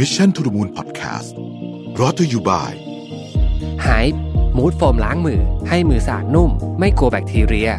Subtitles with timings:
[0.00, 1.30] Mission to the Moon Podcast
[2.00, 2.74] รอ t ธออยู่บ่าย
[3.86, 4.06] หาย
[4.56, 7.70] มูดโฟมล้างมือ ให้มือสะอาดนุ่ม ไม่กลัวแบคทีเรีย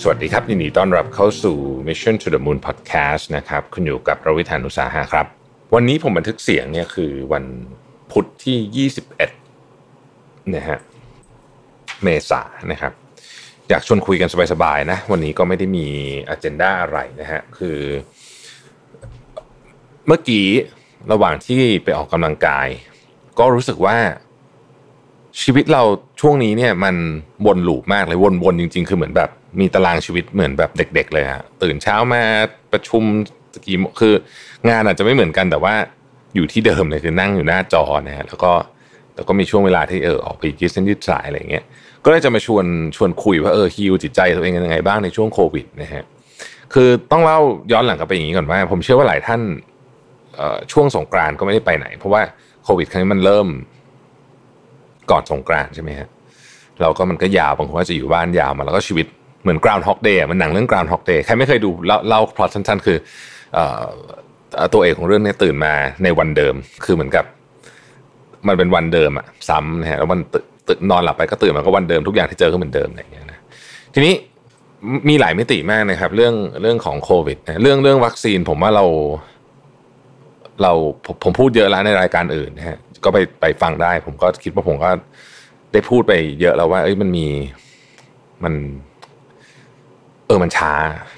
[0.00, 1.56] สวัสดีครับยินดีต้อนรับเข้าสู่
[1.86, 5.26] Mission to the Moon Podcast นะครับ คุณอยู่กับประวิธานุสาหะครับ
[5.74, 7.44] วันนี้ผมบันทึกเสียงเนี่ยคือวัน
[8.12, 8.88] พุธที่
[9.70, 10.78] 21นะฮะ
[12.02, 12.92] เมษายนนะครับ
[13.70, 15.86] อยากชวนคุยกันสบายๆนะ วันนี้ก็ไม่ได้มี
[16.28, 17.78] อ g e n d a อะไรนะฮะ คือ
[20.06, 20.46] เมื่อกี้
[21.12, 22.68] ระหว่างที่ไปออกกำลังกาย
[23.38, 23.96] ก็รู้สึกว่า
[25.42, 25.82] ชีวิตเรา
[26.20, 26.96] ช่วงนี้เนี่ย มัน
[27.46, 29.30] วนลูปมากเลยวนๆจริง ๆ คือเหมือนแบบ
[29.60, 32.22] มีตารางชีวิตเหมือนแบบเด็ก ๆ เลยฮะตื่นเช้ามา
[32.72, 33.02] ประชุม
[33.66, 34.14] กี่คือ
[34.68, 35.74] งานอาจจะไม่เหมือนกันแต่ว่า
[36.34, 38.52] อยู่ที่เดิมเลยคือนั่งอยู่หน้าจอนะฮะแล้วก็
[39.14, 41.64] แล้วก็มีช่วงเวลาที่เออออกไปยืดเส้นยืดสายอะไรอย่างเงี้ย
[42.08, 46.04] ก็เลยจะมาชวนชวนคุยว่าเออฮิวจิตใจตัวเองยังไงบ้างในช่วงโควิดนะฮะ
[46.74, 47.40] คือต้องเล่า
[47.72, 49.40] ย้อนหลังกลับไปอย่างนี้ก่อนว่าผมเชื่อว่าหลายท่าน
[50.72, 52.22] ช่วงสงกรานต์ก็ไม่ได้ไปไหน เพราะว่า
[52.64, 53.46] โควิดครั้งนี้มันเริ่ม
[55.10, 56.08] ก่อนสงกรานต์ใช่ไหมฮะ
[56.80, 59.06] เราก็มันก็ยาวบางคนก็จะอยู่บ้านยาวมาแล้วก็ชีวิต
[59.42, 61.70] เหมือน ground hog day มันหนังเรื่อง ground hog day ใครไม่เคยดู
[62.08, 62.98] เล่าพล็อตสั้นๆ คือ
[63.56, 63.60] อ
[64.72, 66.54] ตัวเอกของเรื่องนี้ตื่นมาในวันเดิม
[66.84, 67.24] คือเหมือนกับ
[68.48, 70.20] มันเป็นวันเดิมอะซ้ำนะฮะแล้วมัน
[70.68, 73.40] ตื่นนอนหลับไปก็ตื่นมาก็วันเดิมทุกอย่างที่เจอก็เหมือนเดิมอะไรอย่างเงี้ยนะ
[73.94, 74.14] ทีนี้
[75.08, 78.84] มีหลายมิติมากนะครับ เรื่องเรื่องของโควิดเรื่องเรื่องวัคซีนผมว่าเรา
[80.62, 80.72] เรา
[81.06, 84.90] ผมผมพูดเยอะแล้วในรายการอื่นนะฮะก็ไปไปฟังได้ ผมก็คิดว่าผมก็
[85.72, 87.26] ได้พูดไปเยอะแล้วว่า เอ้ยมันมี
[88.44, 88.54] มัน
[90.26, 90.72] เออมันช้า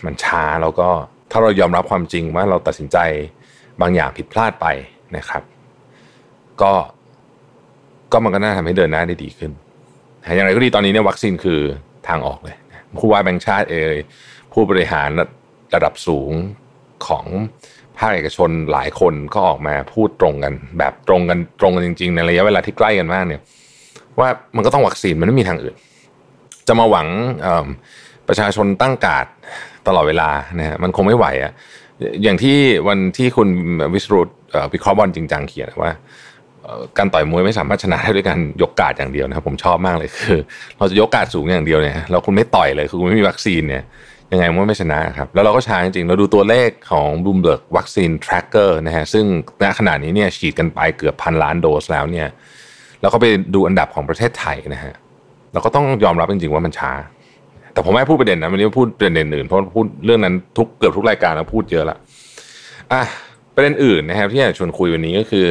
[0.06, 0.88] มันช้าแล้วก็
[1.30, 2.98] ถ้าเรายอมรับความจริงว่าเราตัดสินใจ
[3.80, 4.66] บางอย่างผิดพลาดไป
[5.16, 5.42] นะครับ
[6.62, 6.72] ก็
[8.12, 9.50] ก็มันก็น่าทำให้เดินหน้าได้ดีขึ้น
[10.22, 11.61] แต่อย่างไรก็ดีตอนนี้เนี่ยวัคซีนคือ
[12.08, 12.56] ทางออกเลย
[12.98, 13.97] ผู้ว่าแบงค์ชาติเอย
[14.53, 15.08] ผู้บริหาร
[15.75, 16.33] ระดับสูง
[17.06, 17.27] ของ
[17.98, 23.41] ภาคเอกชนหลายคนก็ออกมาพูดตรงกัน แบบตรงกันตรงกันจริง ๆ ในระยะเวลาที่ใกล้กันมากเนี่ย
[24.19, 25.75] ว่ามันก็ต้องวัคซีนมันไม่มีทางอื่น
[26.69, 27.06] จะมาหวัง
[28.28, 29.26] ประชาชนตั้งการ์ด
[29.87, 31.53] ตลอดเวลานะฮะมันคงไม่ไหวอะ่ะ
[32.22, 32.56] อย่างที่
[32.88, 33.49] วันที่คุณ
[33.94, 34.28] วิสรุต
[34.72, 35.93] วิเคราะห์บอลจริงจังเขียนว่า
[36.98, 40.38] การต่อยมวยไม่สามารถชนะได้ด้วยการยกกาดอย่างเดียวนะครับผมชอบมากเลยคือ
[40.78, 43.82] เราจะยกกาดสูงอย่างเดียวเนี่ยแล้วคุณไม่ต่อยเลยคือคุณไม่มีวัคซีนเนี่ย
[44.32, 49.25] ยังไงมันไม่ชนะครับ แล้วเราก็ช้าจริงๆ เราดูตัวเลขของ Bloomberg วัคซีน Tracker นะฮะซึ่ง
[49.62, 52.28] ณขณะนี้เนี่ยฉีดกันไปเกือบพันล้านโดสแล้วเนี่ย
[53.00, 54.94] แล้วก็ไปดูอันดับของประเทศไทยนะฮะ
[55.53, 56.93] เราก็ต้องยอมรับจริงๆว่ามันช้า
[57.72, 61.97] แต่ผมไม่พูดประเด็นนะวันนี้พูดประเด็นอื่นเพราะพูดเรื่องนั้นทุกเกือบทุกรายการแล้วพูดเยอะละ
[62.93, 63.03] อะ
[63.54, 65.47] ประเด็นอื่นนะครับที่อยากชวนคุยวันนี้ก็คือ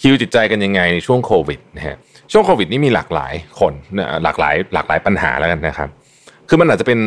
[0.00, 1.96] คิวจิตใจกันยังไงในช่วงโควิดนะฮะ
[2.32, 3.72] ช่วงโควิดนี่มีหลากหลายคน
[4.24, 5.88] หลากหลาย หลากหลายปัญหาแล้วกันนะครับ
[6.48, 7.00] คือมันอาจจะเป็น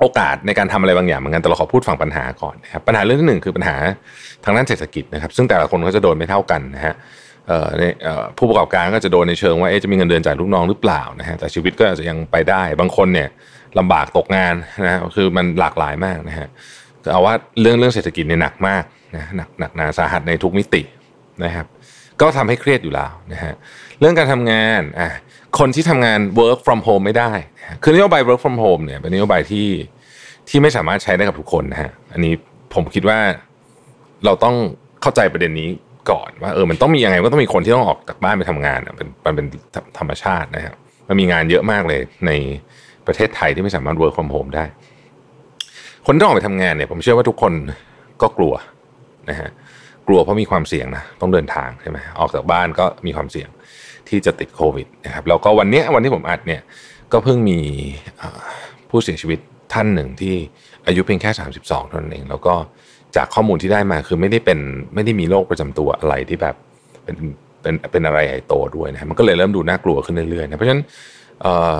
[0.00, 3.76] โอกาสในการทำอะไรบางอย่างเหมือนกันแต่เราขอพูดฝั่งปัญหาก่อนนะครับปัญหาเรื่องที่หนึ่งคือปัญหา
[4.44, 6.94] ทางด้านเศรษฐกิจนะครับ ซึ่งแต่ละคนก็จะโดนไม่เท่ากันนะฮะ
[8.38, 13.28] ผู้ประกอบการก็จะโดนในเชิงว่าจะมีเงินเดือนจ่ายลูกน้องหรือเปล่านะฮะแต่ชีวิตก็อาจจะยังไปได้ บางคนเนี่ย
[13.78, 16.48] ลำบากตกงานนะคือมันหลากหลายมากนะฮะ
[17.12, 18.84] เอาว่าเรื่องเรื่องเศรษฐกิจเนี่ยหนักมาก
[19.16, 20.82] นะหนักหนักหนาสาหัสในทุกมิติ
[21.44, 21.66] นะครับ
[22.20, 23.54] ก็ทำให้เครียดอยู่แล้วนะฮะ
[24.00, 25.08] เรื่องการทำงานอะ
[25.58, 27.32] คนที่ทำงาน work from home ไม่ได้
[27.82, 29.68] คือนโยบาย work from home เนี่ยเป็นนโยบายที่
[30.48, 32.32] ที่ไม่สามารถใช้ได้กับทุกคนนะฮะอันนี้
[32.74, 33.18] ผมคิดว่า
[34.24, 34.56] เราต้อง
[35.02, 35.68] เข้าใจประเด็นนี้
[36.10, 39.46] ก่อนว่าเออมันต้องมียังไงก็ต้องมีคนที่ต้องออกจากบ้านไปทำงานเป็นมันเป็น
[39.98, 40.74] ธรรมชาตินะครับ
[41.08, 42.32] มันมีงานเยอะมากเลยใน
[43.06, 44.64] ประเทศไทยที่ไม่สามารถ work from home ได้
[46.06, 47.52] คนที่ออกไปทำงานเนี่ย ผมเชื่อว่าทุกคน
[48.22, 48.54] ก็กลัว
[49.30, 49.50] นะฮะ
[50.08, 53.48] กลัวเพราะมีความเสี่ยงนะต้องเดินทางใช่ไหมออกจากบ้านก็มีความเสี่ยง
[54.08, 56.62] ที่จะติดโควิดนะครับแล้วก็วันนี้วันที่ผมอัดเนี่ย
[57.12, 57.58] ก็เพิ่งมี
[58.90, 59.38] ผู้เสียชีวิต
[59.72, 60.34] ท่านหนึ่งที่
[60.86, 61.30] อายุเพียงแค่
[61.60, 62.54] 32เท่านั้นเอง แล้วก็
[63.16, 64.58] จากข้อมูลที่ได้มาคือไม่ได้เป็น
[64.94, 66.56] ไม่ได้มีโรคประจำตัวอะไรที่แบบ
[67.04, 67.16] เป็น
[67.62, 70.82] เป็นเป็นอะไรใหญ่โตด้วยนะมันก็เลยเริ่มดูน่ากลัวขึ้นเรื่อยๆนะเพราะฉะนั้น
[71.42, 71.78] เอ่อ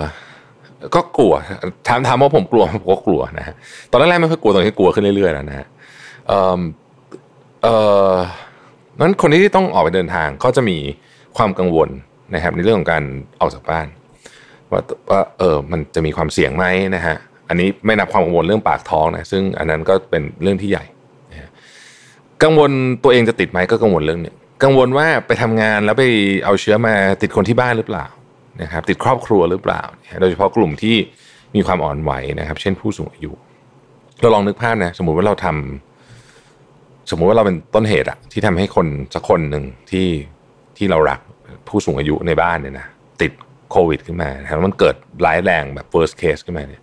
[0.95, 1.33] ก็กลัว
[1.87, 3.55] ถามถามว่าผมกลัวผมก็กลัวนะฮะ
[3.89, 5.67] ตอนแรกๆไม่ค่อยกลัวตอนนี้กลัวขึ้นเรื่อยๆแล้วนะฮะ
[7.63, 7.75] เอ่
[8.11, 8.13] อ
[8.99, 10.77] นั้นคนที่ต้องออกไปเดินทางก็จะมี
[11.37, 11.89] ความกังวล
[12.33, 13.03] นะครับในเรื่องของการ
[13.41, 13.87] ออกจากบ้าน
[14.71, 16.65] ว่าว่าเออมันจะมีความเสี่ยงไหม
[16.95, 17.15] นะฮะ
[17.49, 20.85] อันนี้ไม่นับความกังวลเรื่องปากท้องนะซึ่งอันนั้นก็เป็นเรื่องที่ใหญ่
[22.43, 22.71] กังวล
[23.03, 24.33] ตัวเองจะติดไหมก็กังวลเรื่องนี้
[24.63, 26.03] กังวลว่าไปทำงานแล้วไป
[26.45, 28.05] เอาเชื้อมาติดคนที่บ้านหรือเปล่า
[28.61, 29.81] นะครับติดครอบครัวหรือเปล่า
[30.21, 30.95] โดยเฉพาะกลุ่มที่
[31.55, 33.31] มีความอ่อนไหวนะครับ เช่นผู้สูงอายุ
[34.21, 35.92] เราลองนึกภาพนะสมมุติว่าเราทำ
[37.09, 40.07] สมมุติว่าเราเป็นต้นเหตุอะที่ทำให้คนสักคนหนึ่งที่
[40.77, 41.19] ที่เรารัก
[41.67, 42.87] ผู้สูงอายุในบ้านเนี่ยนะ
[43.21, 43.31] ติด
[43.71, 44.95] โควิดขึ้นมาแล้วมันเกิด
[45.25, 46.81] ร้ายแรงแบบ worst case ขึ้นมาเนี่ย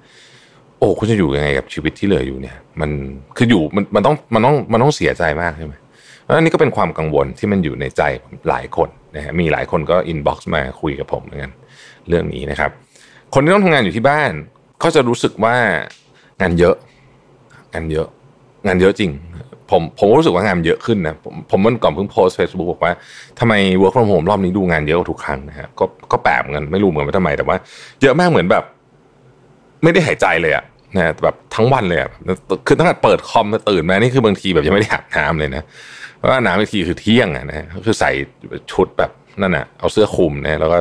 [0.79, 2.91] โอ้คุณจะอยู่ยังไงกับชีวิตที่เหลืออยู่เนี่ย มัน
[3.37, 5.75] คืออยู่มันมันต้องมันต้องมันต้องเสียใจมากใช่ไหม
[6.27, 8.03] อันนี้ก็เป็นความกังวลที่มันอยู่ในใจ
[8.49, 11.53] หลายคนนะฮะมีหลายคนก็ inbox มาคุยกับผมเหมือนกัน
[12.09, 12.71] เรื่องนี้นะครับ
[13.35, 14.33] คนที่ต้องทำงานอยู่ที่บ้าน
[14.83, 15.57] ก็จะรู้สึกว่า
[16.41, 16.77] งานเยอะ
[17.75, 18.09] งานเยอะ
[18.67, 19.11] งานเยอะจริง
[19.71, 22.93] ผมผมรู้สึกว่างานเยอะขึ้นนะผมผมเมื่อก่อนเพิ่งโพสเฟซบุ๊กบอกว่า
[23.41, 27.57] ทำไม work from home รอบนี้ดูงานเยอะกว่าทุกครั้งนะฮะก็ก็แปลกเหมือนกันไม่รู้เหมือนว่าทำไมแต่ว่า
[28.03, 28.65] เยอะมากเหมือนแบบ
[29.83, 30.65] ไม่ได้หายใจเลยอะ
[30.97, 32.11] นะแบบทั้งวันเลยอะ
[32.67, 35.63] คือตั้งแต่เปิดคอมตื่นมานี่คือบางทีแบบยังไม่ได้อาบน้ำเลยนะ
[36.17, 38.11] เพราะว่าน้ำบางทีคือเที่ยงอะนะคือใส่
[38.73, 39.11] ชุดแบบ
[39.43, 40.79] นั่นอะเอาเสื้อคลุมนะแล้วก็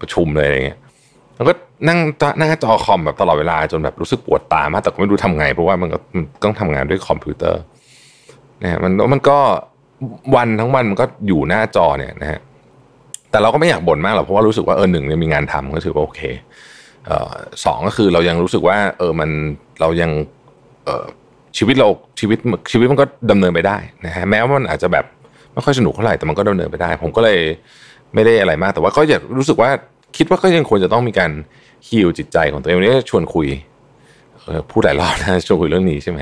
[0.00, 0.78] ประชุมเลยอะไรเงี้ย
[1.36, 1.52] แล้วก็
[1.88, 1.98] นั่ง
[2.38, 5.98] นั่งจอคอมแบบตลอดเวลาจนแบบรู้สึกปวดตามากแต่ก็ไม่รู้ทำไง เพราะว่ามันก็
[6.44, 7.60] ต้องทำงานด้วยคอมพิวเตอร์
[8.62, 9.38] นะฮะมันมันก็
[10.36, 12.40] วันทั้งวันมันก็อยู่หน้าจอเนี่ยนะฮะ
[13.30, 16.20] แต่เราก็ไม่อยากบ่นมากหรอกเพราะว่ารู้สึกว่าเออหนึ่งเนี่ยมีงานทำก็ถือว่าโอเค
[17.06, 17.32] เอ่อ
[17.64, 19.30] สองก็คือเรายังรู้สึกว่า เออมัน
[19.80, 20.10] เรายัง
[20.84, 21.04] เอ่อ
[21.58, 21.88] ชีวิตเรา
[22.20, 22.38] ชีวิต
[22.72, 23.76] ชีวิตมันก็ดำเนินไปได้
[24.06, 25.04] นะฮะแม้ว่ามันอาจจะแบบ
[25.52, 27.38] ไม่ค่อยสนุกเท่าไหร่แต่มันก็ดำเนินไปได้ ผมก็เลย
[28.14, 29.70] ไม่ได้อะไรมาก แต่ว่าก็อยากรู้สึกว่า
[30.16, 31.30] คิดว่าก็ยังควรจะต้องมีการ
[31.88, 33.48] ฮิวจิตใจของตัวเองวันนี้ชวนคุย
[34.70, 36.18] พูดหลายรอบนะชวนคุยเรื่องนี้ใช่ไหม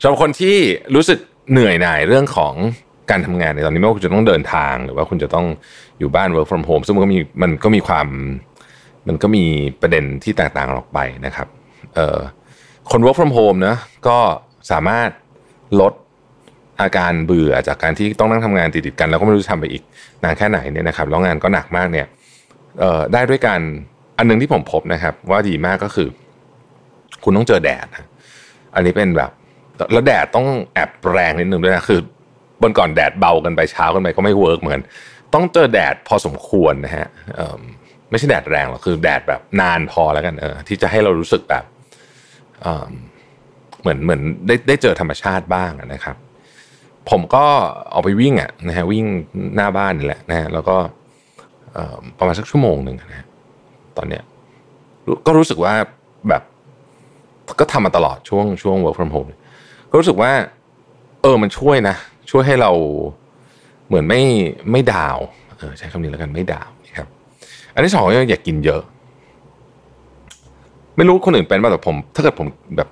[0.00, 0.56] สำหรับคนที่
[0.94, 1.18] รู้สึก
[1.52, 2.54] เหนื่อยหน่ายเรื่องของ
[3.10, 5.46] การทำงานในตอนนี้ไม่ว่าคุณจะต้องเดินทางหรือว่าคุณจะต้อง
[5.98, 8.06] อยู่บ้าน work from home ซึ่งมันก็มีมันก็มีความ
[9.08, 9.44] มันก็มี
[9.80, 11.48] ประเด็นที่แตกต่างออกไปนะครับ
[11.94, 12.18] เอ่อ
[12.90, 13.76] คน work from home นะ
[14.08, 14.18] ก็
[14.70, 15.10] สามารถ
[15.80, 15.92] ลด
[16.80, 19.82] อาการเบื่อจากการที่ต้องนั่งทำงานติดๆกัน แล้วก็ไม่รู้จะทำไปอีก
[20.22, 22.06] นานแค่ไหนเนี่ยนะครับแล้วงานก็หนักมากเนี่ย
[22.82, 23.60] ออได้ด้วยการ
[24.18, 26.08] อันนึงที่ผมพบนะครับ ว่าดีมากก็คือ
[27.24, 27.86] คุณต้องเจอแดด
[28.74, 29.30] อันนี้เป็นแบบ
[29.92, 32.00] แล้วแดดต้องแอบแรงนิดนึงด้วยนะคือ
[32.62, 34.80] บนก่อนแดดเบาเกินไปเช้าเกินไปก็ไม่ work เหมือน
[35.34, 37.06] ต้องเจอแดดพอสมควรนะฮะ
[38.10, 41.64] ไม่ใช่แดดแรงหรอกคือแดดแบบนานพอแล้วกันเออที่จะให้เรารู้สึกแบบ
[43.80, 46.16] เหมือนเหมือนได้ได้เจอธรรมชาติบ้างนะครับ
[47.10, 47.44] ผมก็
[47.92, 49.04] ออกไปวิ่งอะนะฮะวิ่ง
[49.56, 50.76] หน้าบ้านนี่แหละนะฮะแล้วก็
[52.18, 53.26] ประมาณสักชั่วโมงหนึ่งนะฮะ
[53.96, 54.22] ตอนเนี้ย
[55.26, 55.74] ก็รู้สึกว่า
[56.28, 56.42] แบบ
[57.60, 59.30] ก็ทำมาตลอดช่วงช่วง work from home
[59.94, 60.32] ก็รู้สึกว่า
[61.22, 61.96] เออมันช่วยนะ
[62.30, 62.70] ช่วยให้เรา
[63.86, 64.22] เหมือนไม่
[64.70, 65.18] ไม่ดาว
[65.58, 67.08] เออใช้คำนี้แล้วกันไม่ดาวนะครับ
[67.74, 68.82] อันที่สองอย่ากกินเยอะ
[70.96, 72.46] ไม่รู้คนอื่นเป็นป่ะแต่ผม ถ้าเกิดผม
[72.76, 72.88] แบบ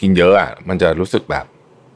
[0.00, 1.44] กินเยอะอะมันจะรู้สึกแบบ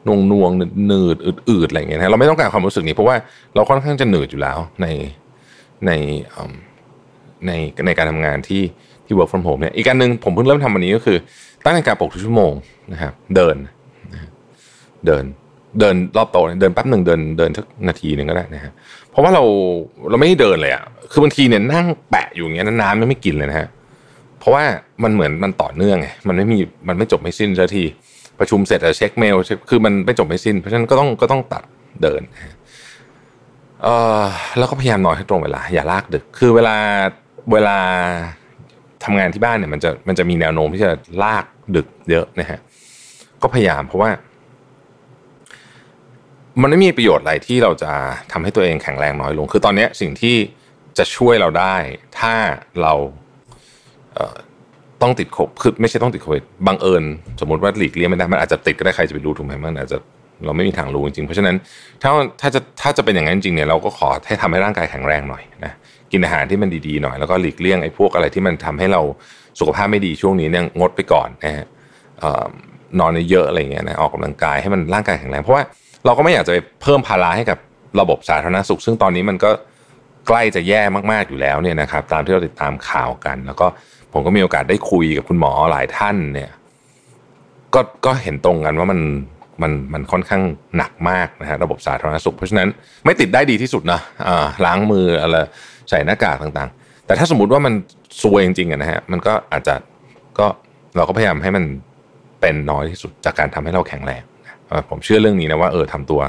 [0.07, 0.51] นวงนวง
[0.87, 3.17] หนืดอืดๆอะไรอย่างเงี้ยนะเราไม่ต้องการความรู้สึกนี้เพราะว่า
[3.55, 4.87] เราค่อนข้างจะหนืดอยู่แล้วใน
[5.87, 5.91] ใน
[7.47, 7.51] ใน
[7.87, 8.63] ในการทำงานที่
[9.07, 11.19] ที่ work from home เนี่ยอีกการหนึ่งผมเพิ่งเริ่มทำวันนี้ก็คือ
[11.65, 12.53] ตั้งนาฬิกาปลุกทุกชั่วโมง
[12.93, 13.57] นะครับเดิน
[15.07, 15.25] เดิน
[15.81, 18.73] เดินรอบโต๊ะเดินแป๊บหนึ่งเดินเดินสักนาทีหนึ่งก็ได้นะฮะ
[19.11, 19.43] เพราะว่าเรา
[20.11, 20.83] เราไม่ได้เดินเลยอะ
[21.13, 23.69] คือบางทีเนี่ยนั่งแปะอยู่อย่างเงี้ยน้ำไม่ไม่กินเลยนะฮะ
[24.39, 24.65] เพราะว่า
[25.03, 26.59] มันเหมือนมันต่อเนื่องไงมันไม่มี
[26.89, 27.85] มันไม่จบไม่สิ้นสักที
[28.39, 29.37] ประชุมเสร็จแล้วเช็คเมล
[29.69, 31.63] คือมันไม่จบไม่สิ้น เพราะฉะนั้นก็ต้องก็ต้องตัด
[32.03, 32.23] เดิน
[33.83, 33.89] เอ
[34.21, 34.23] อ
[34.59, 36.77] แล้วก็พยายามนอนให้ตรงเวลา อย่าลากดึก คือเวลา
[37.53, 37.77] เวลา
[39.05, 40.91] ทำงานที่บ้านเนี่ยมันจะมันจะมีแนวโน้มที่จะ
[41.23, 41.45] ลาก
[41.77, 42.61] ดึกเยอะนะฮะ
[43.43, 44.11] ก็พยายามเพราะว่า
[46.61, 47.93] มันไม่มีประโยชน์อะไรที่เราจะ
[48.33, 50.37] ทำให้ตัวเองแข็งแรงน้อยลง คือตอนนี้สิ่งที่
[50.99, 51.77] จะช่วยเราได้
[52.19, 52.35] ถ้า
[52.83, 52.95] เรา
[54.15, 57.05] เต้องติดโควิดคือไม่ใช่ต้องติดโควิดบังเอิญ
[57.41, 59.99] สมมติว่าหลีกเลี่ยงไม่ได้มันอาจจะติดก็ได้ใครจะไปรู้ถูกไหมมันอาจจะ
[60.45, 61.57] เราไม่มีทางรู้จริงเพราะฉะนั้น
[62.03, 62.11] ถ้า
[62.41, 65.73] ถ้าจะถ้าจะเป็นอย่างนั้นจริงเนี่ยเราก็ขอให้ทำให้ร่างกายแข็งแรงหน่อยนะ
[66.13, 69.01] กินอาหารที่มันดีๆหน่อย แล้วก็หลีกเลี่ยงไอ้พวกอะไรที่มันทำให้เรา
[69.59, 71.67] สุขภาพไม่ดีช่วงนี้เนี่ยงดไปก่อนนะฮะ
[73.01, 75.63] นอนเยอะอะไรเงี้ยนะออกกำลังกายให้มันร่างกายแข็งแรงเพราะว่า
[76.07, 77.59] เราก็ไม่อยากจะไปเพิ่มภาระให้กับ
[78.01, 79.51] ระบบสาธารณสุข ซึ่งตอนนี้มันก็
[80.27, 80.83] ใกล้จะแย่
[81.13, 83.67] มากๆอยู่แล้วเนี่ยนะครับตามที่เราติดตามข่าวกัน แล้วก็
[84.13, 86.51] ผมก็มีโอกาสได้คุยกับคุณหมอหลายท่านเนี่ย
[87.75, 89.01] ก็ก็เห็นตรงกันว่ามัน
[89.63, 90.43] มันมันค่อนข้าง
[90.77, 92.69] หนักมากนะฮะระบบสาธารณสุข เพราะฉะนั้น
[93.05, 94.01] ไม่ติดได้ดีที่สุดนะ
[94.65, 95.37] ล้างมืออะไร
[95.91, 97.75] ใส่หน้ากากต่างๆ แต่ถ้าสมมติว่ามัน
[98.23, 99.75] ซวยจริงๆนะฮะมันก็อาจจะ
[100.39, 100.47] ก็
[100.97, 101.65] เราก็พยายามให้มัน
[102.41, 104.23] เป็นน้อยที่สุดจากการทำให้เราแข็งแรง
[104.89, 106.21] ผมเชื่อเรื่องนี้นะว่าเออทำตัว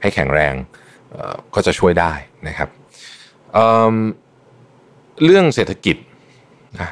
[0.00, 0.54] ให้แข็งแรง
[1.54, 2.12] ก็จะช่วยได้
[2.48, 2.68] นะครับ
[3.54, 5.96] เเรื่องเศรษฐกิจ
[6.80, 6.90] นะ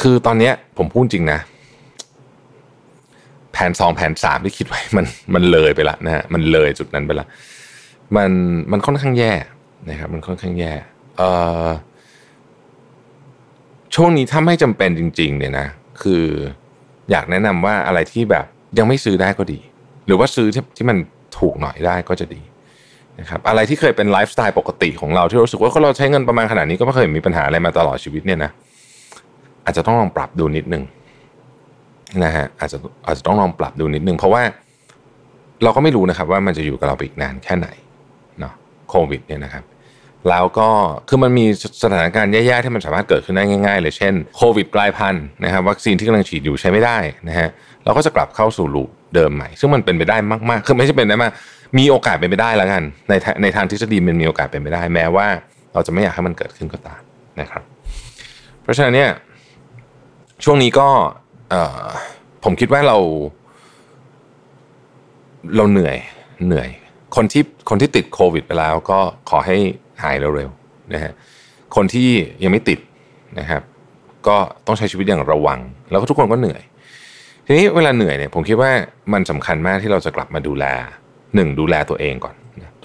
[0.00, 1.40] คือตอนนี้ผมพูดจริงนะ
[3.52, 7.26] แผนสองแผนสามที่คิดไว้มันมันเลยไปละนะฮะมันเลยจุดนั้นไปละ
[8.16, 8.30] มัน
[8.72, 9.32] มันค่อนข้างแย่
[9.90, 10.72] นะครับ มันค่อนข้างแย่
[11.18, 11.22] เอ
[11.66, 11.68] อ
[13.94, 15.66] ช่วงนี้ถ้าไม่จำเป็นจริง ๆ เนี่ยนะ
[16.02, 16.24] คือ
[17.10, 18.46] อยากแนะนำว่าอะไรที่แบบ
[18.78, 19.60] ยังไม่ซื้อได้ก็ดี
[20.06, 20.96] หรือว่าซื้อที่ที่มัน
[21.38, 22.42] ถูกหน่อยได้ก็จะดี
[23.20, 28.50] นะครับอะไรที่เคยเป็นไลฟ์สไตล์ปกติของเราที่รู้สึกว่าเราใช้เงินประมาณขนาดนี้ก็ไม่เคยมีปัญหาอะไรมาตลอดชีวิตเนี่ยนะ
[29.64, 30.82] อาจจะต้องลองปรับดูนิดนึง
[32.24, 34.42] นะฮะอาจจะอาจจะต้องลองปรับดูนิดนึง เพราะว่า
[35.62, 37.68] เราก็ไม่รู้นะครับว่ามันจะอยู่กับเราไปอีกนานแค่ไหน
[38.40, 38.52] เนาะ
[38.90, 39.64] โควิดเนี่ยนะครับ
[40.28, 40.68] แล้วก็
[41.08, 41.46] คือมันมี
[41.82, 46.98] สถานการณ์แย่ๆที่มันสามารถเกิดขึ้นได้ง่าย ๆ เลยเช่นโควิดกลายพันธุ์นะครับวัคซีนที่กำลังฉีดอยู่ใช้ไม่ได้
[47.28, 47.48] นะฮะ
[47.84, 50.16] เราก็จะกลับเข้าสู่ลูปเดิมใหม่ ซึ่งมันเป็นไปได้
[50.50, 51.32] มากๆคือไม่ใช่เป็นได้มาก
[51.78, 53.12] มีโอกาสเป็นไปได้แล้วกัน ใน
[53.42, 55.26] ในทางทฤษฎีมันมีโอกาสเป็นไปได้ แม้ว่า
[55.72, 57.00] เราจะไม่อยากให้มันเกิดขึ้นก็ตาม
[57.40, 57.62] นะครับ
[58.62, 59.10] เพราะฉะนั้นเนี่ย
[60.44, 60.88] ช่วงนี้ก็
[62.44, 62.98] ผมคิดว่าเรา
[65.56, 65.96] เราเหนื่อย
[66.46, 66.68] เหนื่อย
[67.16, 68.98] คนที่คนที่ติดโควิดไปแล้วก็
[69.30, 69.56] ขอให้
[70.02, 71.12] หายเร็วๆนะฮะ
[71.76, 72.08] คนที่
[72.42, 72.78] ยังไม่ติด
[73.38, 73.62] นะครับ
[74.28, 74.36] ก็
[74.66, 75.58] ต้องใช้ชีวิตอย่างระวัง
[75.90, 76.62] แล้วก็ทุกคนก็เหนื่อย
[77.46, 78.70] ทีนี้เวลาเหนื่อยเนี่ยผมคิดว่า
[79.12, 80.64] มันสำคัญมากที่เราจะกลับมาดูแล
[81.34, 82.34] หนึ่งดูแลตัวเองก่อน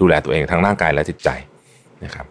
[0.00, 1.28] ดูแลตัวเองทั้งร่างกายและจิตใจ
[2.04, 2.26] นะครับ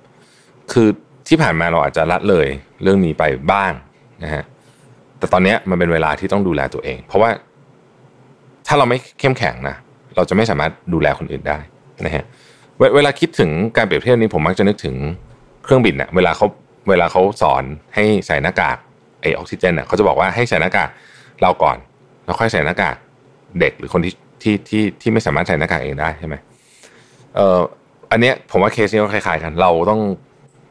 [0.72, 0.88] คือ
[1.28, 2.48] ที่ผ่านมาเราอาจจะละเลย
[2.84, 3.72] เรื่องนี้ไปบ้าง
[4.24, 4.44] นะฮะ
[5.20, 7.30] แต่ตอนนี้มันเป็นเวลาที่ต้องดูแลตัวเอง เพราะว่า
[8.68, 9.76] ถ้าเราไม่เข้มแข็งนะ
[10.16, 11.58] เราจะไม่สามารถดูแลคนอื่นได้
[12.06, 12.24] นะฮะ
[12.96, 14.96] เวลาคิดถึงการเปรียบเทียบนี้ผมมักจะนึกถึง
[15.64, 16.48] เครื่องบินเนะเวลาเขา
[16.90, 17.64] เวลาเขาสอน
[17.96, 18.78] ให้ใส่หน้ากาก
[19.22, 20.90] ไอออกซิเจนเนะเขาจะบอกว่าให้ใส่หน้ากาก
[21.42, 21.78] เราก่อน
[22.28, 22.96] แล้วค่อยใส่หน้ากาก
[23.60, 26.36] เด็กหรือคนที่ที่ที่ที่ไม่สามารถใส่หน้ากากเองได้ใช่ไหม
[27.36, 27.60] เอ่อ
[28.12, 30.02] อันเนี้ยผมว่าเคสนี้ก็คล้ายๆกัน เราต้อง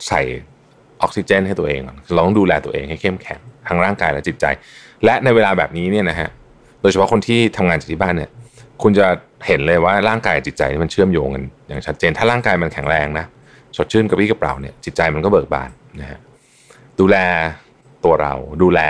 [0.09, 0.23] ใส่
[1.03, 1.81] ออกซิเจน ให้ตัวเอง
[2.15, 4.45] เราต้องดูแลตัวเองให้เข้มแข็งทั้งร่างกายและจิตใจ
[5.05, 6.29] และในเวลาแบบนี้เนี่ยนะฮะ
[6.81, 8.31] โดยเฉพาะคนที่ทำงานจากที่บ้านเนี่ย
[8.83, 9.07] คุณจะ
[9.47, 13.27] เห็นเลยว่าร่างกายจิตใจมันเชื่อมโยงกันอย่างชัดเจน ถ้าร่างกายมันแข็งแรงนะ
[13.77, 15.71] สดชื่นกระปี้กระเป๋าเนี่ยจิตใจมันก็เบิกบาน
[16.01, 16.19] นะฮะ
[17.01, 17.17] ดูแล
[18.05, 18.81] ตัวเราดูแล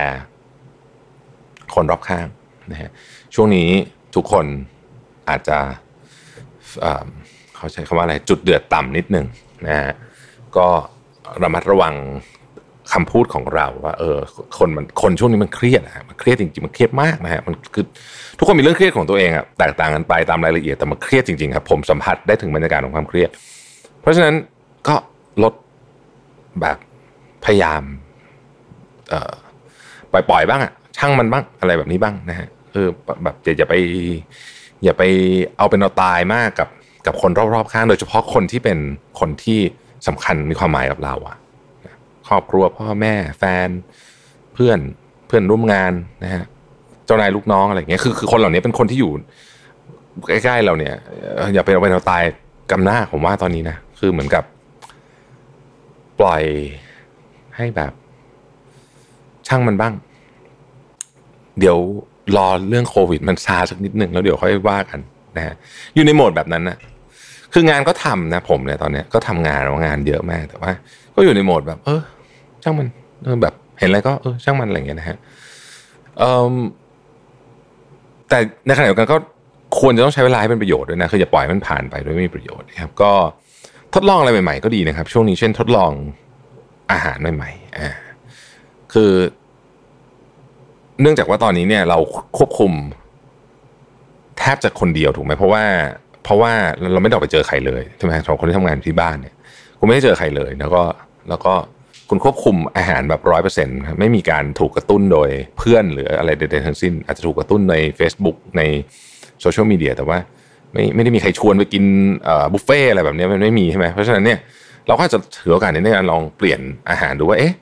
[1.75, 2.27] คนรอบข้าง
[2.73, 2.91] นะฮะ
[3.35, 3.69] ช่วงนี้
[4.15, 4.47] ทุกคน
[5.29, 5.59] อาจจะ
[7.57, 9.27] เขาใช้คำว่าอะไรจุดเดือดต่ำนิดหนึ่ง
[9.67, 9.93] นะฮะ
[10.57, 10.69] ก็
[11.43, 11.95] ระมัดระวัง
[12.93, 14.19] คำพูดของเราว่าเออ
[14.59, 17.85] คนมันคนช่วงนี้มันเครียดอะมันเครียดจริงๆมันเครียดมากนะฮะมันคือ
[18.39, 23.31] ทุกคนมีเรื่องเครียดของตัวเองอะแตกต่างกันไปตามรายละเอียดแต่มันเครียดจริงๆครับผมสัมผัสได้ถึงบรรยากาศของความเครียด
[24.01, 24.35] เพราะฉะนั้น
[24.89, 24.95] ก็
[25.43, 25.55] ลด
[26.61, 26.79] แบบ
[27.45, 27.83] พยายาม
[29.11, 29.33] เอ่อ
[30.13, 32.89] ปล่อยๆบ้างอะช่างมันบ้างอะไรแบบนี้บ้างนะฮะ เออ
[33.23, 33.75] แบบอย่าไป
[34.85, 35.03] อย่าไป
[35.57, 36.69] เอาเป็นเอาตายมากกับ
[37.07, 38.79] กับคนรอบๆข้าง โดยเฉพาะคนที่เป็น
[39.21, 39.61] คนที่
[40.07, 41.37] สำคัญมีความหมายกับเราอะ
[42.29, 43.69] ครอบครัวพ่อแม่แฟน
[44.55, 44.79] เพื่อน
[45.27, 45.93] เพื่อนร่วมงาน
[46.25, 46.45] นะฮะ
[47.07, 49.13] เจ้านายลูกน้องอะไรเงี้ยคือคือคนเหล่านี้เป็นคนที่อยู่
[50.29, 50.95] ใกล้ๆเราเนี่ย
[51.55, 52.23] อย่าไปเอาไปเอาตาย
[52.71, 54.45] กำหน้าผมว่าตอนนี้นะคือเหมือนกับ
[56.21, 56.43] ปล่อย
[57.57, 57.93] ให้แบบ
[59.49, 59.95] ช่างมันบ้าง
[61.59, 61.79] เดี๋ยว
[62.37, 65.01] รอเรื่องโควิด มันซาสักนิดหนึ่งแล้วเดี๋ยวค่อยว่ากัน
[65.37, 65.55] นะฮะ
[65.95, 66.77] อยู่ในโหมดแบบนั้นนะ
[67.53, 70.73] คืองานก็ทำนะ ผมเนี่ยตอนเนี้ยก็ทำงานแล้วงานเยอะมากแต่ว่า
[71.15, 72.01] ก็อยู่ในโหมดแบบ เออ
[72.63, 72.89] ช่างมัน
[73.25, 75.17] เออแบบ เห็นอะไรก็เออช่างมันอะไรอย่างเงี้ยนะฮะ
[78.29, 79.17] แต่ในขณะเดียวกันก็
[79.81, 83.13] ควรจะต้องใช้เวลาให้เป็นประโยชน์ด้วยนะคืออย่าปล่อยมันผ่านไปโดยไม่มีประโยชน์นะครับ ก็
[83.95, 85.93] ทดลองอะไรใหม่ๆก็ดีนะครับ ช่วงนี้เช่นทดลอง
[86.93, 87.89] อาหารใหม่ๆอ่า
[88.93, 89.11] คือ
[91.01, 91.99] เนื่องจากว่าตอนนี้เนี่ยเรา
[92.39, 92.73] ควบคุม
[94.39, 95.65] แทบจะคนเดียวถูกไหมเพราะว่า
[96.25, 96.53] เพราะว่า
[96.93, 99.35] เราไม่ได้ออกไปเจอใครเลยใช่ไหมสองคนที่ทำงานที่บ้านเนี่ย
[99.79, 100.83] คุณไม่ได้เจอใครเลย แล้วก็
[101.29, 101.55] แล้วก็
[102.09, 108.63] คุณควบคุมอาหารแบบร้อยเปอร์เซ็นต์ไม่มีการถูกกระตุ้นโดยเพื่อนหรืออะไรใดๆทั้งสิ้น อาจจะถูกกระตุ้นใน Facebook ใน
[109.41, 110.19] โซเชียลมีเดียแต่ว่า
[110.73, 111.85] ไม่ไม่ได้มีใครชวนไปกิน
[112.53, 114.39] บุฟเฟ่อะไรแบบนี้มันไม่มีใช่ไหมเพราะฉะนั้นเนี่ย
[114.87, 116.61] เราก็จะถือโอกาสในการลองเปลี่ยน
[116.91, 117.55] อาหารดูว่าเอ๊ะ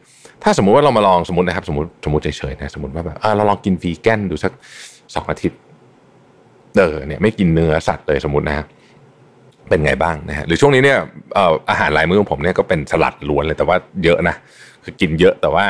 [0.45, 4.53] ถ้าสมมุติว่าเรามาลองสมมตินะครับ สมมติสมมติเฉยๆนะสมมติว่าแบบเราลองกินวีแกนดูสัก
[5.15, 5.59] สองอาทิตย์
[6.79, 8.67] เออเนี่ยไม่กินเนื้อสัตว์เลยสมมตินะฮะ
[9.69, 10.99] เป็นไงบ้างนะฮะหรือช่วงนี้เนี่ย
[11.71, 14.35] อาหารหลายมื้อของผมเนี่ยก็เป็นสลัดล้วนเลยแต่ว่าเยอะนะ
[14.85, 15.65] คือกินเยอะแต่ว่า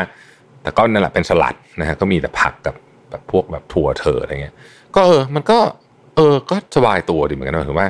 [0.63, 2.75] แต่ก็นั่นแหละเป็นสลัดนะฮะก็มีแต่ผักกับ
[3.11, 4.55] แบบพวกแบบถั่วเถออะไรเงี้ย
[4.95, 5.59] ก็เออมันก็
[6.17, 7.89] เออก็สบายตัวดีเหมือนกันนะถือว่า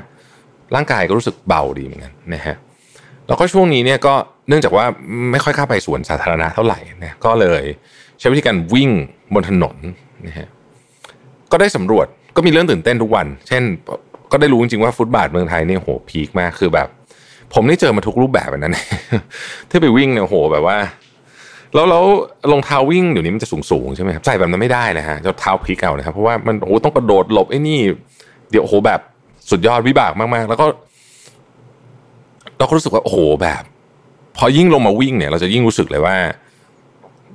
[0.74, 2.56] ร่างกายก็รู้สึกเบาดีเหมือนกันนะฮะ
[3.26, 4.14] แล้วก็ช่วงนี้เนี่ยก็
[4.48, 4.84] เนื่องจากว่า
[5.32, 7.62] ไม่ค่อยเข้าไปสวนสาธารณะเท่าไหร่นะก็เลย
[8.20, 8.90] ใช้วิธีการวิ่ง
[9.34, 9.76] บนถนน
[10.26, 10.48] นะฮะ
[11.52, 13.62] ก็ได้สำรวจก็มีเรื่องตื่นเต้นทุกวัน เช่น
[14.32, 16.88] ก็ได้รู้จริงๆว่าฟุตบาทเมืองไทยนี่โหพีคมากคือแบบ
[17.54, 18.78] ผมนี่เจอมาทุกรูปแบบแบบนั้น
[19.70, 20.76] ที่ไปวิ่งเนี่ยโหแบบว่า
[21.74, 22.04] แล้วแล้ว
[22.52, 27.80] รองเท้าวิ่งเดี๋ยวนี้มันจะสูงสูงใช่ไหมครับใส่แบบนั้นไม่ได้นะฮะจะเท้าพลิกเอานะครับเพราะว่ามันโอ้ต้องกระโดดหลบไอ้นี่
[28.50, 29.00] เดี๋ยวโอ้โหแบบ
[29.50, 30.66] สุดยอดวิบากมากๆ แล้วก็
[32.58, 33.62] เราก็รู้สึกว่าโอ้โหแบบ
[34.36, 36.16] พอยิ่งลงมาวิ่งเนี่ย เราจะยิ่งรู้สึกเลยว่า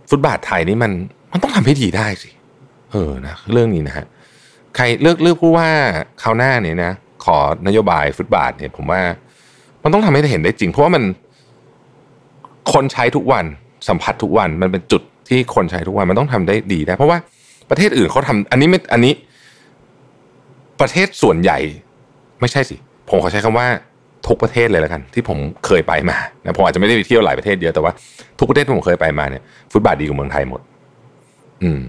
[0.09, 0.91] ฟุตบาทไทยนี่มัน
[1.31, 2.29] มันต้องทำให้ดีได้สิ
[2.91, 4.05] เออนะเรื่องนี้นะฮะ
[4.75, 5.67] ใครเลือกเลือกผู้ว่า
[6.21, 6.91] คราวหน้าเนี่ยนะ
[7.25, 7.37] ขอ
[7.67, 9.01] นโยบายฟุตบาทเนี่ย ผมว่า
[9.83, 11.03] มันต้องทำให้เห็นได้จริง เพราะว่ามัน
[12.73, 13.45] คนใช้ทุกวัน
[13.87, 17.17] สัมผัสทุกวันมันเป็นจุดที่คนใช้ทุกวันมันต้องทำได้ดีได้เพราะว่า
[17.69, 19.13] ประเทศอื่นเขาทำอันนี้ไม่อันนี้
[20.81, 21.57] ประเทศส่วนใหญ่
[22.39, 22.75] ไม่ใช่สิ
[23.09, 23.67] ผมขอใช้คำว่า
[24.29, 27.91] ทุกประเทศเลยแล้วกัน ที่ผมเคยไปมานะผมอาจจะไม่ได้ไปเที่ยวหลายประเทศเยอะแต่ว่า
[28.39, 30.61] ทุกประเทศที่ผมเคยไปมาเนี่ยฟุตบาทดีกว่าเมืองไทยหมด
[31.63, 31.81] อืม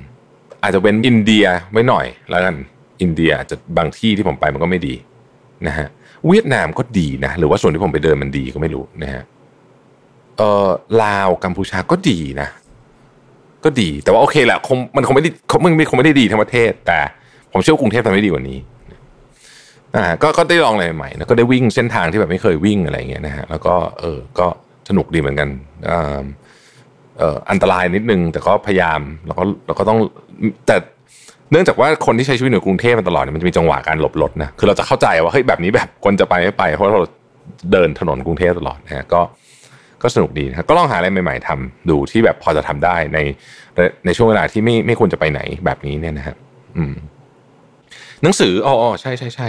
[0.62, 2.54] อาจจะเป็นอินเดียไว้หน่อยแล้วกัน
[3.02, 4.94] อินเดียจจะบางที่ที่ผมไปมันก็ไม่ดี
[5.66, 5.88] นะฮะ
[6.28, 9.22] เวียดนามก็ดีนะ หรือว่าส่วนที่ผมไปเดินมันดีก็ไม่รู้นะฮะ
[10.38, 10.68] เออ
[11.02, 12.48] ลาวกัมพูชาก็ดีนะ
[13.64, 15.30] ก็ดีแต่ว่าโอเคแหละคงมันคงไม่ได้
[15.64, 16.98] มันคงไม่ได้ดีทั้งประเทศ แต่
[17.52, 18.58] ผมเชื่อว่ากรุงเทพทำได้ดีกว่านี้
[19.96, 24.46] อ่าก็ก็ได้ลองอะไรใหม่นะก็ได้วิ่งเส้นทางที่แบบไม่เคยวิ่งอะไรเงี้ยนะฮะแล้วก็เออก็
[24.88, 25.48] สนุกดีเหมือนกัน
[25.90, 26.22] อ่า
[27.18, 29.98] เอ่ออันตรายนิดนึง แต่ก็พยายามแล้วก็เราก็ต้อง
[30.66, 30.76] แต่
[31.52, 37.00] เนื่องจากว่าคนที่ใช้ชีวิตในกรุงเทพมาตลอดเนี่ยมันจะมีจังหวะการหลบรถนะคือเราจะเข้าใจว่าเฮ้ยแบบนี้แบบคนจะไปไม่ไป เพราะเรา
[37.72, 39.20] เดินถนนกรุงเทพตลอดนะฮะก็
[40.02, 43.18] ก็สนุกดีนะก็ลองหาอะไรใหม่ ๆทำดูที่แบบพอจะทำได้ใน
[44.06, 46.36] ในช่วงเวลาที่ไม่ไม่ควรจะไปไหนแบบนี้เนี่ยนะครับ
[46.76, 46.94] อืม
[48.22, 49.48] หนังสืออ๋อใช่ใช่ใช่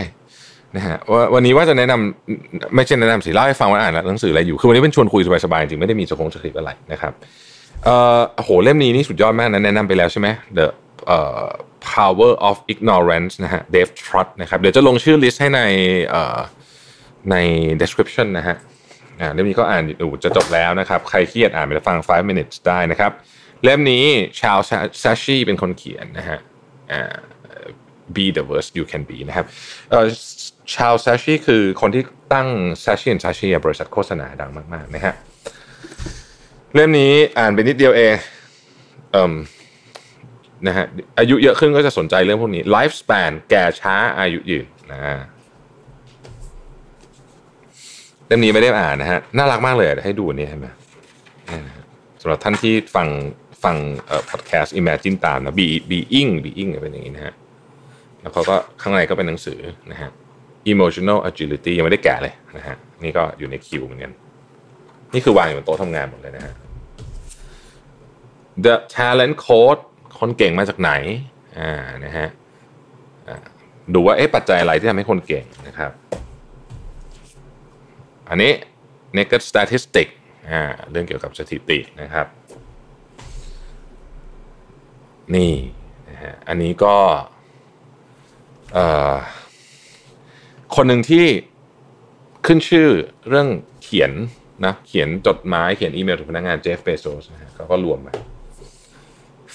[0.76, 0.98] นะฮะ
[1.34, 7.14] วันนี้ว่าจะแนะนำไม่ใช่แนะนำสิเล่าให้ฟังว่าอ่านหนังสืออะไรอยู่คือวันนี้เป็นชวนคุยสบายๆจริงไม่ได้มีสคงสคริปต์อะไรนะครับ
[7.86, 10.66] เอ่อโหเล่มนี้นี่สุดยอดมากนะแนะนำไปแล้วใช่ไหม The
[11.08, 11.48] เอ่อ
[11.94, 15.62] Power of Ignorance นะฮะ Dave Trott นะครับเดี๋ยวจะลงชื่อลิสต์ให้ใน
[16.10, 16.38] เอ่อ
[17.32, 17.36] ใน
[17.82, 18.56] description นะฮะ
[19.20, 23.12] อ่าเล่มนี้ก็อ่านอยู่จะจบแล้วนะครับ ใครเครียดอ่านไปฟัง 5 minutes ได้นะครับ
[23.64, 24.06] เล่มนี้
[24.42, 24.58] ชาว
[25.04, 26.40] ซาชีเป็นคนเขียนนะฮะ
[26.92, 27.16] อ่า
[28.18, 29.46] be the worst you can be นะครับ
[30.76, 32.04] ชาวซาชิคือคนที่
[32.34, 32.48] ตั้ง
[32.84, 35.14] ซาชิและซาชิบริษัทโฆษณาดังมากๆนะฮะ
[36.74, 38.14] เล่มนี้อ่านไปนิดเดียวเอง
[39.12, 39.34] เอ่ม
[40.68, 40.86] นะฮะ
[41.20, 45.00] อายุเยอะขึ้นก็จะสนใจเรื่องพวกนี้ life span แก่ช้าอายุยืนนะ
[48.28, 50.68] เล่มนี้ไม่ได้อ่านนะฮะน่ารักมากเลยให้ดูนี่เห็นไหม
[52.22, 53.08] สำหรับท่านที่ฟัง
[53.64, 53.76] ฟัง
[54.08, 57.34] เอ่อพอดแคสต์ Imagine ตามนะ be being being เป็นอย่างนี้นะฮะ
[58.22, 59.60] แล้วเขาก็ข้างในก็เป็นหนังสือ
[59.92, 60.10] นะฮะ
[60.72, 64.12] emotional agility ยังไม่ได้แกะเลยนะฮะนี่ก็อยู่ในคิวเหมือนกัน
[65.14, 66.54] นี่คือวางอยู่บนโต๊ะทำงานหมดเลยนะฮะ
[68.66, 69.82] the talent code
[70.20, 70.92] คนเก่งมาจากไหน
[71.60, 71.72] อ่า
[72.06, 72.28] นะฮะ
[73.94, 75.92] ดูว่าเอ๊ะปัจจัยอะไรที่ทำให้คนเก่งนะครับ
[78.30, 78.52] อันนี้
[79.18, 80.08] naked statistic
[80.52, 82.28] อ่าเรื่องเกี่ยวกับสถิตินะครับ
[85.36, 85.54] นี่
[86.10, 86.96] นะฮะอันนี้ก็
[90.76, 91.26] คนหนึ่งที่
[92.46, 92.88] ขึ้นชื่อ
[93.28, 93.48] เรื่อง
[93.84, 94.12] เขียน
[94.66, 98.14] นะเขียนจดหมายเขียนอีเมลถึงพนักงานเจฟเบโซสนะฮะเขาก็รวมมา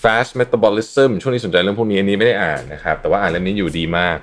[0.03, 4.19] fast metabolism ช่วงนี้สนใจเรื่องพวกนี้อันนี้ไม่ได้อ่านนะครับ แต่ว่าอ่านเรื่องนี้อยู่ดีมาก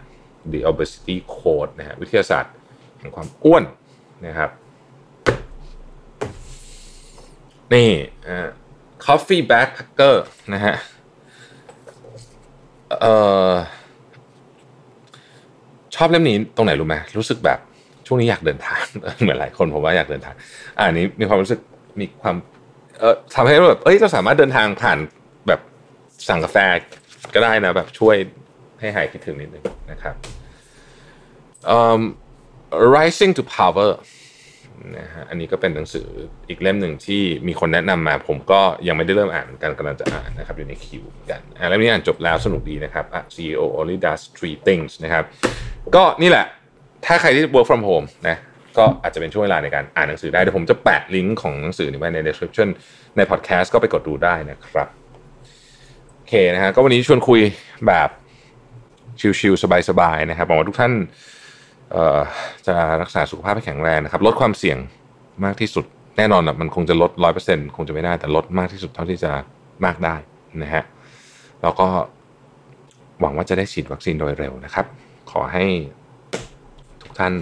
[0.52, 2.54] the obesity code นะฮะวิทยาศาสตร์
[3.00, 3.64] แห่งความอ้วน
[4.28, 4.50] นะครับ
[7.74, 7.90] นี่
[9.06, 10.16] coffee backpacker
[10.54, 10.76] นะฮะ
[13.02, 13.16] เอ่
[13.52, 13.54] อ
[15.96, 17.60] ชอบเล่มนี้ตรงไหนรู้ไหมรู้สึกแบบ
[18.08, 18.82] ช่วงนี้อยากเดินทาง
[19.22, 20.36] เหมือนหลายคนผมว่าอยากเดินทาง
[20.78, 21.60] อ่านี้มีความรู้สึก
[22.00, 22.36] มีความ
[23.00, 24.98] เอ่อทำให้แบบเอ้ยเราสามารถเดินทางผ่าน
[25.48, 25.60] แบบ
[26.28, 26.58] สั่งกาแฟ
[27.34, 28.16] ก็ได้นะ แบบช่วย
[28.80, 30.16] ให้หายคิดถึงนิดนึงนะครับ
[31.76, 32.02] um,
[32.96, 33.90] rising to power
[34.98, 36.08] นะฮะอันนี้ก็เป็นหนังสือ
[36.50, 45.24] อีกเล่มหนึ่งที่มีคนแนะนำมา ผมก็ยังไม่ได้เริ่มอ่านกันกำลังจะอ่านนะครับอยู่ในคิวกันอ่าเล่มนี้อ่านจบแล้วสนุกดีนะครับ CEO only does three things นะครับ
[45.96, 46.46] ก็นี่แหละ
[47.06, 48.38] ถ้าใครที่ work from home นะ
[48.78, 52.68] ก็อาจจะเป็นช่วงเวลาในการอ่านหนังสือได้เดี๋ยวผมจะแปะลิงก์ของหนังสือนี้ไว้ใน description
[53.18, 54.88] ใน podcast ก็ไปกดดูได้นะครับ
[56.16, 57.42] โอเคนะฮะก็วันนี้ชวนคุย
[57.88, 58.10] แบบ
[59.40, 60.94] ชิลๆสบายๆนะครับหวังว่าทุกท่าน
[62.68, 64.78] จะรักษาสุขภาพให้แข็งแรงนะครับ ลดความเสี่ยง
[65.46, 65.86] มากที่สุด
[66.18, 69.32] แน่นอนอะมันคงจะลดร้อยเปอร์เซ็นคงจะไม่ได้แต่ลดมากที่สุดเท่าที่จะ
[69.86, 70.16] มากได้
[70.62, 70.84] นะฮะ
[71.62, 71.88] แล้วก็
[73.20, 74.86] หวังว่าจะได้ฉีดวัคซีนโดยเร็วนะครับ
[75.32, 75.66] ขอให้
[77.02, 77.34] ทุกท่าน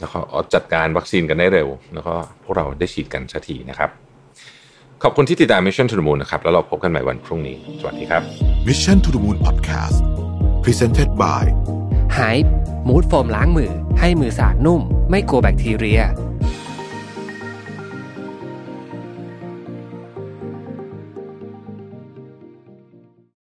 [0.00, 0.20] แล้วก็
[0.54, 3.90] จัดการวัคซีนกันได้เร็ว แล้วก็พวกเราได้ฉีดกันสักทีนะครับ
[5.02, 8.22] ขอบคุณที่ติดตาม Mission to the Moon นะครับ แล้วเราพบกันใหม่วันพรุ่งนี้ สวัสดีครับ
[8.68, 9.98] Mission to the Moon Podcast
[10.64, 11.44] Presented by
[12.14, 12.20] ไฮ
[12.88, 16.00] มูดโฟมล้างมือ ให้มือสะอาดนุ่ม ไม่กลัวแบคทีเรีย